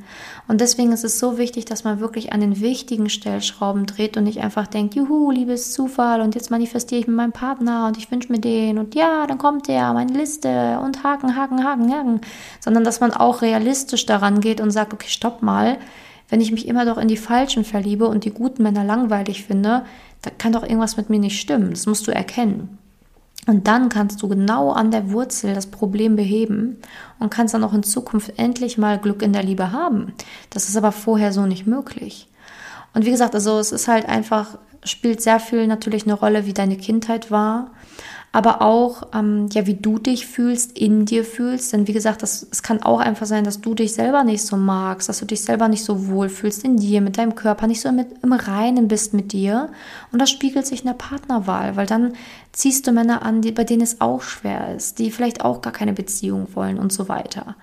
Und 0.48 0.60
deswegen 0.60 0.90
ist 0.90 1.04
es 1.04 1.20
so 1.20 1.38
wichtig, 1.38 1.64
dass 1.64 1.84
man 1.84 2.00
wirklich 2.00 2.32
an 2.32 2.40
den 2.40 2.60
wichtigen 2.60 3.08
Stellschrauben 3.08 3.86
dreht 3.86 4.16
und 4.16 4.24
nicht 4.24 4.40
einfach 4.40 4.66
denkt, 4.66 4.96
juhu, 4.96 5.30
liebes 5.30 5.72
Zufall 5.72 6.22
und 6.22 6.34
jetzt 6.34 6.50
manifestiere 6.50 7.02
ich 7.02 7.06
mit 7.06 7.14
meinem 7.14 7.30
Partner 7.30 7.86
und 7.86 7.96
ich 7.98 8.10
wünsche 8.10 8.32
mir 8.32 8.40
den 8.40 8.78
und 8.78 8.96
ja, 8.96 9.28
dann 9.28 9.38
kommt 9.38 9.68
der, 9.68 9.92
meine 9.92 10.12
Liste 10.12 10.80
und 10.82 11.04
Haken, 11.04 11.36
Haken, 11.36 11.64
Haken, 11.64 11.94
Haken. 11.94 12.20
Sondern 12.58 12.82
dass 12.82 12.98
man 12.98 13.12
auch 13.12 13.42
realistisch 13.42 14.06
daran 14.06 14.40
geht 14.40 14.60
und 14.60 14.72
sagt, 14.72 14.92
okay, 14.92 15.08
stopp 15.08 15.40
mal, 15.40 15.78
wenn 16.28 16.40
ich 16.40 16.50
mich 16.50 16.66
immer 16.66 16.84
doch 16.84 16.98
in 16.98 17.06
die 17.06 17.16
Falschen 17.16 17.64
verliebe 17.64 18.08
und 18.08 18.24
die 18.24 18.32
guten 18.32 18.64
Männer 18.64 18.82
langweilig 18.82 19.44
finde, 19.44 19.84
da 20.22 20.30
kann 20.30 20.52
doch 20.52 20.64
irgendwas 20.64 20.96
mit 20.96 21.10
mir 21.10 21.20
nicht 21.20 21.38
stimmen. 21.38 21.70
Das 21.70 21.86
musst 21.86 22.08
du 22.08 22.10
erkennen. 22.10 22.78
Und 23.46 23.66
dann 23.66 23.88
kannst 23.90 24.22
du 24.22 24.28
genau 24.28 24.70
an 24.70 24.90
der 24.90 25.10
Wurzel 25.10 25.54
das 25.54 25.66
Problem 25.66 26.16
beheben 26.16 26.78
und 27.18 27.30
kannst 27.30 27.52
dann 27.52 27.64
auch 27.64 27.74
in 27.74 27.82
Zukunft 27.82 28.32
endlich 28.38 28.78
mal 28.78 28.98
Glück 28.98 29.22
in 29.22 29.32
der 29.32 29.42
Liebe 29.42 29.70
haben. 29.70 30.14
Das 30.50 30.68
ist 30.68 30.76
aber 30.76 30.92
vorher 30.92 31.32
so 31.32 31.44
nicht 31.44 31.66
möglich. 31.66 32.28
Und 32.94 33.04
wie 33.04 33.10
gesagt, 33.10 33.34
also 33.34 33.58
es 33.58 33.72
ist 33.72 33.88
halt 33.88 34.08
einfach, 34.08 34.58
spielt 34.82 35.20
sehr 35.20 35.40
viel 35.40 35.66
natürlich 35.66 36.04
eine 36.04 36.14
Rolle, 36.14 36.46
wie 36.46 36.54
deine 36.54 36.76
Kindheit 36.76 37.30
war 37.30 37.70
aber 38.34 38.62
auch, 38.62 39.04
ähm, 39.14 39.48
ja, 39.52 39.64
wie 39.64 39.74
du 39.74 40.00
dich 40.00 40.26
fühlst, 40.26 40.76
in 40.76 41.04
dir 41.04 41.24
fühlst. 41.24 41.72
Denn 41.72 41.86
wie 41.86 41.92
gesagt, 41.92 42.20
das, 42.20 42.44
es 42.50 42.64
kann 42.64 42.82
auch 42.82 42.98
einfach 42.98 43.26
sein, 43.26 43.44
dass 43.44 43.60
du 43.60 43.74
dich 43.74 43.94
selber 43.94 44.24
nicht 44.24 44.44
so 44.44 44.56
magst, 44.56 45.08
dass 45.08 45.20
du 45.20 45.24
dich 45.24 45.42
selber 45.42 45.68
nicht 45.68 45.84
so 45.84 46.08
wohl 46.08 46.28
fühlst 46.28 46.64
in 46.64 46.76
dir, 46.76 47.00
mit 47.00 47.16
deinem 47.16 47.36
Körper, 47.36 47.68
nicht 47.68 47.80
so 47.80 47.92
mit, 47.92 48.08
im 48.24 48.32
Reinen 48.32 48.88
bist 48.88 49.14
mit 49.14 49.30
dir. 49.30 49.70
Und 50.10 50.20
das 50.20 50.30
spiegelt 50.30 50.66
sich 50.66 50.80
in 50.80 50.88
der 50.88 50.94
Partnerwahl, 50.94 51.76
weil 51.76 51.86
dann 51.86 52.14
ziehst 52.50 52.88
du 52.88 52.92
Männer 52.92 53.22
an, 53.22 53.40
die, 53.40 53.52
bei 53.52 53.62
denen 53.62 53.82
es 53.82 54.00
auch 54.00 54.22
schwer 54.22 54.74
ist, 54.74 54.98
die 54.98 55.12
vielleicht 55.12 55.44
auch 55.44 55.62
gar 55.62 55.72
keine 55.72 55.92
Beziehung 55.92 56.48
wollen 56.54 56.80
und 56.80 56.92
so 56.92 57.08
weiter. 57.08 57.54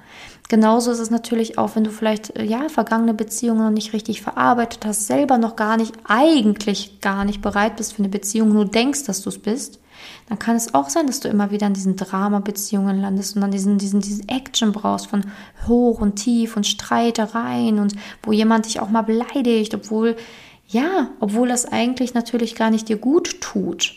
Genauso 0.52 0.92
ist 0.92 1.00
es 1.00 1.10
natürlich 1.10 1.58
auch, 1.58 1.78
wenn 1.78 1.86
du 1.86 1.92
vielleicht 1.92 2.38
äh, 2.38 2.44
ja 2.44 2.68
vergangene 2.68 3.14
Beziehungen 3.14 3.64
noch 3.64 3.72
nicht 3.72 3.94
richtig 3.94 4.22
verarbeitet 4.22 4.86
hast, 4.86 5.08
selber 5.08 5.38
noch 5.38 5.56
gar 5.56 5.78
nicht, 5.78 5.94
eigentlich 6.04 7.00
gar 7.00 7.24
nicht 7.24 7.42
bereit 7.42 7.78
bist 7.78 7.94
für 7.94 8.00
eine 8.00 8.10
Beziehung, 8.10 8.52
nur 8.52 8.66
denkst, 8.66 9.06
dass 9.06 9.22
du 9.22 9.30
es 9.30 9.40
bist 9.40 9.80
dann 10.28 10.40
kann 10.40 10.56
es 10.56 10.74
auch 10.74 10.90
sein, 10.90 11.08
dass 11.08 11.20
du 11.20 11.30
immer 11.30 11.52
wieder 11.52 11.68
in 11.68 11.74
diesen 11.74 11.96
Drama-Beziehungen 11.96 13.02
landest 13.02 13.36
und 13.36 13.42
dann 13.42 13.52
diesen, 13.52 13.78
diesen, 13.78 14.02
diesen 14.02 14.28
Action 14.30 14.72
brauchst 14.72 15.08
von 15.08 15.26
hoch 15.68 16.02
und 16.02 16.16
tief 16.16 16.56
und 16.56 16.66
Streitereien 16.66 17.80
und 17.80 17.94
wo 18.24 18.32
jemand 18.32 18.66
dich 18.66 18.80
auch 18.80 18.90
mal 18.90 19.04
beleidigt, 19.04 19.76
obwohl, 19.76 20.16
ja, 20.68 21.10
obwohl 21.20 21.48
das 21.48 21.66
eigentlich 21.66 22.14
natürlich 22.14 22.56
gar 22.56 22.72
nicht 22.72 22.90
dir 22.90 22.98
gut 22.98 23.42
tut. 23.42 23.94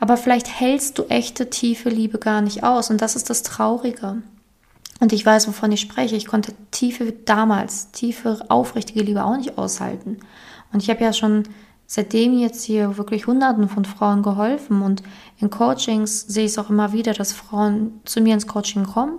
Aber 0.00 0.16
vielleicht 0.16 0.48
hältst 0.48 0.98
du 0.98 1.04
echte, 1.04 1.50
tiefe 1.50 1.88
Liebe 1.88 2.18
gar 2.18 2.40
nicht 2.40 2.64
aus 2.64 2.90
und 2.90 3.00
das 3.00 3.14
ist 3.14 3.30
das 3.30 3.42
Traurige. 3.42 4.22
Und 5.02 5.12
ich 5.12 5.26
weiß, 5.26 5.48
wovon 5.48 5.72
ich 5.72 5.80
spreche. 5.80 6.14
Ich 6.14 6.26
konnte 6.26 6.54
tiefe, 6.70 7.12
damals, 7.24 7.90
tiefe, 7.90 8.38
aufrichtige 8.48 9.02
Liebe 9.02 9.24
auch 9.24 9.36
nicht 9.36 9.58
aushalten. 9.58 10.18
Und 10.72 10.80
ich 10.80 10.90
habe 10.90 11.02
ja 11.02 11.12
schon 11.12 11.42
seitdem 11.88 12.38
jetzt 12.38 12.62
hier 12.62 12.96
wirklich 12.96 13.26
Hunderten 13.26 13.68
von 13.68 13.84
Frauen 13.84 14.22
geholfen 14.22 14.80
und 14.80 15.02
in 15.40 15.50
Coachings 15.50 16.20
sehe 16.20 16.44
ich 16.44 16.52
es 16.52 16.58
auch 16.58 16.70
immer 16.70 16.92
wieder, 16.92 17.14
dass 17.14 17.32
Frauen 17.32 18.00
zu 18.04 18.20
mir 18.20 18.34
ins 18.34 18.46
Coaching 18.46 18.84
kommen 18.84 19.18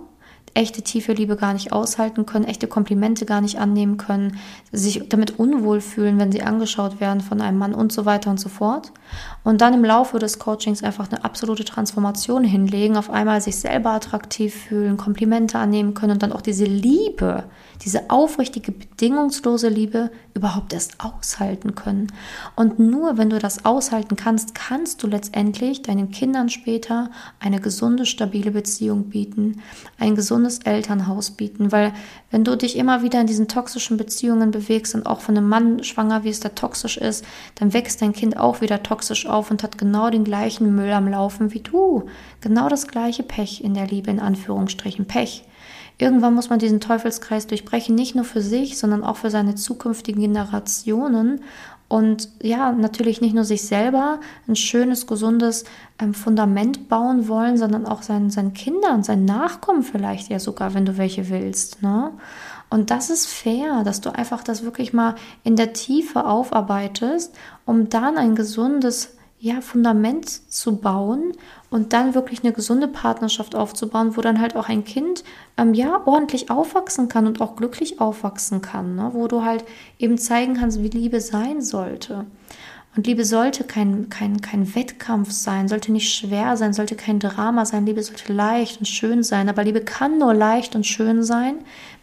echte 0.54 0.82
tiefe 0.82 1.12
Liebe 1.12 1.36
gar 1.36 1.52
nicht 1.52 1.72
aushalten 1.72 2.26
können, 2.26 2.44
echte 2.44 2.68
Komplimente 2.68 3.26
gar 3.26 3.40
nicht 3.40 3.58
annehmen 3.58 3.96
können, 3.96 4.38
sich 4.72 5.08
damit 5.08 5.38
unwohl 5.38 5.80
fühlen, 5.80 6.18
wenn 6.18 6.32
sie 6.32 6.42
angeschaut 6.42 7.00
werden 7.00 7.20
von 7.20 7.40
einem 7.40 7.58
Mann 7.58 7.74
und 7.74 7.92
so 7.92 8.04
weiter 8.04 8.30
und 8.30 8.38
so 8.38 8.48
fort. 8.48 8.92
Und 9.42 9.60
dann 9.60 9.74
im 9.74 9.84
Laufe 9.84 10.18
des 10.18 10.38
Coachings 10.38 10.82
einfach 10.82 11.10
eine 11.10 11.24
absolute 11.24 11.64
Transformation 11.64 12.44
hinlegen, 12.44 12.96
auf 12.96 13.10
einmal 13.10 13.40
sich 13.40 13.56
selber 13.56 13.90
attraktiv 13.90 14.54
fühlen, 14.54 14.96
Komplimente 14.96 15.58
annehmen 15.58 15.94
können 15.94 16.12
und 16.12 16.22
dann 16.22 16.32
auch 16.32 16.40
diese 16.40 16.64
Liebe, 16.64 17.44
diese 17.82 18.10
aufrichtige, 18.10 18.72
bedingungslose 18.72 19.68
Liebe 19.68 20.10
überhaupt 20.34 20.72
erst 20.72 21.00
aushalten 21.00 21.74
können. 21.74 22.06
Und 22.56 22.78
nur 22.78 23.18
wenn 23.18 23.30
du 23.30 23.38
das 23.38 23.64
aushalten 23.64 24.16
kannst, 24.16 24.54
kannst 24.54 25.02
du 25.02 25.08
letztendlich 25.08 25.82
deinen 25.82 26.10
Kindern 26.10 26.48
später 26.48 27.10
eine 27.40 27.60
gesunde, 27.60 28.06
stabile 28.06 28.52
Beziehung 28.52 29.10
bieten, 29.10 29.60
ein 29.98 30.14
gesundes 30.14 30.43
gesundes 30.44 30.58
Elternhaus 30.58 31.30
bieten, 31.30 31.72
weil 31.72 31.92
wenn 32.30 32.44
du 32.44 32.56
dich 32.56 32.76
immer 32.76 33.02
wieder 33.02 33.20
in 33.20 33.26
diesen 33.26 33.48
toxischen 33.48 33.96
Beziehungen 33.96 34.50
bewegst 34.50 34.94
und 34.94 35.06
auch 35.06 35.20
von 35.20 35.36
einem 35.36 35.48
Mann 35.48 35.82
schwanger 35.82 36.24
wirst, 36.24 36.44
der 36.44 36.54
toxisch 36.54 36.96
ist, 36.96 37.24
dann 37.56 37.72
wächst 37.72 38.02
dein 38.02 38.12
Kind 38.12 38.36
auch 38.36 38.60
wieder 38.60 38.82
toxisch 38.82 39.26
auf 39.26 39.50
und 39.50 39.62
hat 39.62 39.78
genau 39.78 40.10
den 40.10 40.24
gleichen 40.24 40.74
Müll 40.74 40.92
am 40.92 41.08
Laufen 41.08 41.52
wie 41.52 41.60
du. 41.60 42.04
Genau 42.40 42.68
das 42.68 42.86
gleiche 42.86 43.22
Pech 43.22 43.62
in 43.62 43.74
der 43.74 43.86
Liebe, 43.86 44.10
in 44.10 44.20
Anführungsstrichen 44.20 45.06
Pech. 45.06 45.44
Irgendwann 45.96 46.34
muss 46.34 46.50
man 46.50 46.58
diesen 46.58 46.80
Teufelskreis 46.80 47.46
durchbrechen, 47.46 47.94
nicht 47.94 48.16
nur 48.16 48.24
für 48.24 48.40
sich, 48.40 48.78
sondern 48.78 49.04
auch 49.04 49.16
für 49.16 49.30
seine 49.30 49.54
zukünftigen 49.54 50.20
Generationen 50.20 51.42
und 51.88 52.28
ja, 52.42 52.72
natürlich 52.72 53.20
nicht 53.20 53.34
nur 53.34 53.44
sich 53.44 53.62
selber 53.62 54.20
ein 54.48 54.56
schönes, 54.56 55.06
gesundes 55.06 55.64
ähm, 55.98 56.14
Fundament 56.14 56.88
bauen 56.88 57.28
wollen, 57.28 57.56
sondern 57.56 57.86
auch 57.86 58.02
seinen, 58.02 58.30
seinen 58.30 58.54
Kindern, 58.54 59.02
seinen 59.02 59.26
Nachkommen 59.26 59.82
vielleicht 59.82 60.28
ja 60.30 60.38
sogar, 60.38 60.74
wenn 60.74 60.86
du 60.86 60.96
welche 60.96 61.28
willst. 61.28 61.82
Ne? 61.82 62.12
Und 62.70 62.90
das 62.90 63.10
ist 63.10 63.26
fair, 63.26 63.84
dass 63.84 64.00
du 64.00 64.10
einfach 64.14 64.42
das 64.42 64.64
wirklich 64.64 64.92
mal 64.92 65.14
in 65.44 65.56
der 65.56 65.74
Tiefe 65.74 66.24
aufarbeitest, 66.26 67.34
um 67.66 67.88
dann 67.90 68.16
ein 68.16 68.34
gesundes 68.34 69.16
ja, 69.38 69.60
Fundament 69.60 70.28
zu 70.50 70.76
bauen 70.76 71.32
und 71.68 71.92
dann 71.92 72.14
wirklich 72.14 72.42
eine 72.42 72.52
gesunde 72.52 72.88
Partnerschaft 72.88 73.54
aufzubauen, 73.54 74.16
wo 74.16 74.22
dann 74.22 74.40
halt 74.40 74.56
auch 74.56 74.68
ein 74.68 74.84
Kind 74.84 75.22
ähm, 75.56 75.74
ja 75.74 76.00
ordentlich 76.06 76.50
aufwachsen 76.50 77.08
kann 77.08 77.26
und 77.26 77.40
auch 77.40 77.56
glücklich 77.56 78.00
aufwachsen 78.00 78.62
kann, 78.62 78.96
ne? 78.96 79.10
wo 79.12 79.28
du 79.28 79.42
halt 79.42 79.64
eben 79.98 80.16
zeigen 80.16 80.54
kannst, 80.54 80.82
wie 80.82 80.88
Liebe 80.88 81.20
sein 81.20 81.60
sollte. 81.60 82.26
Und 82.96 83.08
Liebe 83.08 83.24
sollte 83.24 83.64
kein, 83.64 84.08
kein, 84.08 84.40
kein 84.40 84.74
Wettkampf 84.74 85.32
sein, 85.32 85.66
sollte 85.66 85.90
nicht 85.90 86.14
schwer 86.14 86.56
sein, 86.56 86.72
sollte 86.72 86.94
kein 86.94 87.18
Drama 87.18 87.64
sein. 87.64 87.86
Liebe 87.86 88.02
sollte 88.02 88.32
leicht 88.32 88.78
und 88.78 88.86
schön 88.86 89.24
sein. 89.24 89.48
Aber 89.48 89.64
Liebe 89.64 89.80
kann 89.80 90.18
nur 90.18 90.32
leicht 90.32 90.76
und 90.76 90.86
schön 90.86 91.24
sein, 91.24 91.56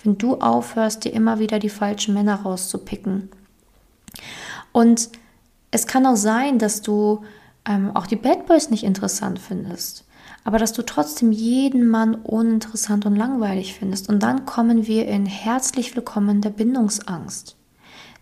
wenn 0.03 0.17
du 0.17 0.35
aufhörst, 0.35 1.05
dir 1.05 1.13
immer 1.13 1.39
wieder 1.39 1.59
die 1.59 1.69
falschen 1.69 2.13
Männer 2.13 2.41
rauszupicken. 2.41 3.29
Und 4.73 5.09
es 5.71 5.87
kann 5.87 6.05
auch 6.05 6.17
sein, 6.17 6.59
dass 6.59 6.81
du 6.81 7.23
ähm, 7.65 7.91
auch 7.95 8.05
die 8.05 8.17
Bad 8.17 8.45
Boys 8.45 8.69
nicht 8.69 8.83
interessant 8.83 9.39
findest, 9.39 10.05
aber 10.43 10.57
dass 10.57 10.73
du 10.73 10.81
trotzdem 10.81 11.31
jeden 11.31 11.87
Mann 11.87 12.15
uninteressant 12.15 13.05
und 13.05 13.15
langweilig 13.15 13.73
findest. 13.73 14.09
Und 14.09 14.21
dann 14.21 14.45
kommen 14.45 14.85
wir 14.85 15.07
in 15.07 15.25
herzlich 15.25 15.95
willkommen 15.95 16.41
der 16.41 16.49
Bindungsangst. 16.49 17.55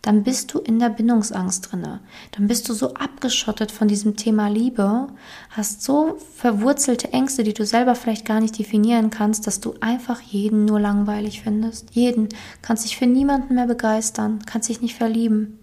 Dann 0.02 0.24
bist 0.24 0.54
du 0.54 0.60
in 0.60 0.80
der 0.80 0.90
Bindungsangst 0.90 1.72
drinne. 1.72 2.00
Dann 2.32 2.48
bist 2.48 2.70
du 2.70 2.74
so 2.74 2.94
abgeschottet 2.94 3.70
von 3.70 3.90
diesem 3.90 4.16
Thema 4.16 4.48
Liebe, 4.48 5.08
hast 5.50 5.84
so 5.84 6.18
verwurzelte 6.36 7.12
Ängste, 7.12 7.44
die 7.44 7.54
du 7.54 7.66
selber 7.66 7.96
vielleicht 7.96 8.26
gar 8.26 8.40
nicht 8.40 8.58
definieren 8.58 9.10
kannst, 9.10 9.46
dass 9.46 9.60
du 9.60 9.74
einfach 9.82 10.22
jeden 10.22 10.64
nur 10.64 10.80
langweilig 10.80 11.42
findest. 11.42 11.90
Jeden. 11.92 12.30
Kannst 12.62 12.86
dich 12.86 12.96
für 12.96 13.08
niemanden 13.08 13.56
mehr 13.56 13.68
begeistern, 13.68 14.40
kannst 14.46 14.70
dich 14.70 14.82
nicht 14.82 14.96
verlieben. 14.96 15.59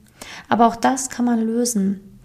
Aber 0.49 0.67
auch 0.67 0.77
das 0.77 1.11
kann 1.11 1.25
man 1.25 1.41
lösen. 1.41 2.19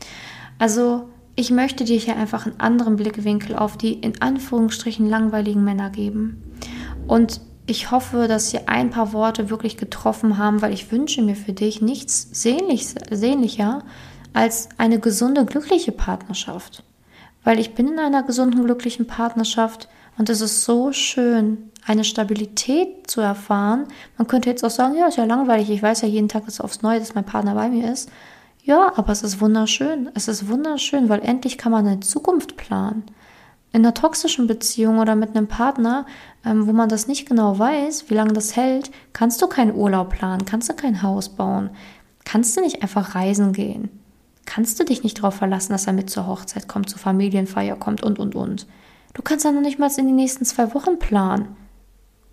Also 0.60 1.10
ich 1.36 1.52
möchte 1.52 1.86
dir 1.86 1.98
hier 1.98 2.18
einfach 2.18 2.46
einen 2.46 2.60
anderen 2.60 2.96
Blickwinkel 2.98 3.56
auf 3.56 3.78
die 3.78 3.94
in 3.94 4.22
Anführungsstrichen 4.22 5.10
langweiligen 5.10 5.64
Männer 5.64 5.90
geben. 5.90 6.44
Und 7.08 7.42
ich 7.68 7.92
hoffe, 7.92 8.28
dass 8.28 8.52
hier 8.52 8.68
ein 8.68 8.90
paar 8.90 9.14
Worte 9.14 9.50
wirklich 9.50 9.78
getroffen 9.78 10.38
haben, 10.38 10.62
weil 10.62 10.74
ich 10.74 10.92
wünsche 10.92 11.22
mir 11.22 11.36
für 11.36 11.54
dich 11.54 11.82
nichts 11.82 12.28
sehnlich, 12.32 12.88
sehnlicher 13.10 13.84
als 14.34 14.70
eine 14.78 15.00
gesunde, 15.00 15.46
glückliche 15.46 15.92
Partnerschaft. 15.92 16.84
Weil 17.44 17.60
ich 17.60 17.74
bin 17.74 17.88
in 17.88 18.00
einer 18.00 18.24
gesunden, 18.24 18.66
glücklichen 18.66 19.08
Partnerschaft 19.08 19.88
und 20.22 20.30
es 20.30 20.42
ist 20.42 20.66
so 20.66 20.92
schön, 20.92 21.72
eine 21.84 22.04
Stabilität 22.04 23.10
zu 23.10 23.22
erfahren. 23.22 23.88
Man 24.20 24.28
könnte 24.28 24.52
jetzt 24.52 24.64
auch 24.64 24.70
sagen, 24.70 24.96
ja, 24.96 25.08
ist 25.08 25.18
ja 25.18 25.26
langweilig, 25.26 25.72
ich 25.72 25.82
weiß 25.82 26.02
ja 26.02 26.08
jeden 26.08 26.30
Tag 26.30 26.48
ist 26.48 26.62
aufs 26.62 26.84
Neue, 26.84 27.00
dass 27.00 27.16
mein 27.16 27.26
Partner 27.26 27.56
bei 27.56 27.70
mir 27.70 27.92
ist. 27.92 28.08
Ja, 28.64 28.94
aber 28.98 29.14
es 29.14 29.24
ist 29.24 29.42
wunderschön. 29.42 30.12
Es 30.14 30.28
ist 30.28 30.48
wunderschön, 30.48 31.10
weil 31.10 31.22
endlich 31.22 31.58
kann 31.58 31.72
man 31.72 31.88
eine 31.88 32.02
Zukunft 32.02 32.56
planen. 32.56 33.02
In 33.74 33.84
einer 33.84 33.96
toxischen 33.96 34.46
Beziehung 34.46 35.00
oder 35.00 35.16
mit 35.16 35.36
einem 35.36 35.48
Partner, 35.48 36.06
ähm, 36.46 36.68
wo 36.68 36.72
man 36.72 36.88
das 36.88 37.08
nicht 37.08 37.28
genau 37.28 37.58
weiß, 37.58 38.12
wie 38.12 38.14
lange 38.14 38.34
das 38.34 38.56
hält, 38.56 38.92
kannst 39.14 39.42
du 39.42 39.48
keinen 39.48 39.74
Urlaub 39.74 40.12
planen, 40.12 40.46
kannst 40.46 40.70
du 40.70 40.76
kein 40.76 41.02
Haus 41.02 41.30
bauen, 41.30 41.72
kannst 42.26 42.56
du 42.56 42.62
nicht 42.62 42.84
einfach 42.84 43.16
reisen 43.16 43.54
gehen, 43.54 43.90
kannst 44.46 44.80
du 44.80 44.84
dich 44.84 45.02
nicht 45.02 45.18
darauf 45.18 45.34
verlassen, 45.34 45.72
dass 45.72 45.88
er 45.88 45.94
mit 45.94 46.12
zur 46.12 46.28
Hochzeit 46.28 46.68
kommt, 46.68 46.92
zur 46.92 47.00
Familienfeier 47.00 47.76
kommt 47.76 48.04
und 48.04 48.20
und 48.20 48.36
und. 48.36 48.68
Du 49.14 49.22
kannst 49.22 49.46
ja 49.46 49.52
noch 49.52 49.62
nicht 49.62 49.80
mal 49.80 49.92
in 49.98 50.08
die 50.08 50.14
nächsten 50.14 50.46
zwei 50.46 50.74
Wochen 50.74 51.00
planen. 51.00 51.56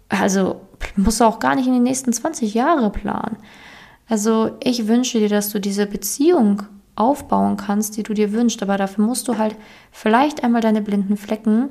Also 0.08 0.60
musst 0.96 1.20
du 1.20 1.24
auch 1.24 1.38
gar 1.38 1.54
nicht 1.54 1.66
in 1.66 1.74
die 1.74 1.80
nächsten 1.80 2.12
20 2.12 2.54
Jahre 2.54 2.90
planen. 2.90 3.36
Also 4.08 4.56
ich 4.62 4.86
wünsche 4.86 5.18
dir, 5.18 5.28
dass 5.28 5.50
du 5.50 5.60
diese 5.60 5.86
Beziehung 5.86 6.62
aufbauen 6.96 7.56
kannst, 7.56 7.96
die 7.96 8.02
du 8.02 8.14
dir 8.14 8.32
wünschst. 8.32 8.62
Aber 8.62 8.76
dafür 8.76 9.04
musst 9.04 9.28
du 9.28 9.38
halt 9.38 9.56
vielleicht 9.92 10.42
einmal 10.44 10.60
deine 10.60 10.82
blinden 10.82 11.16
Flecken 11.16 11.68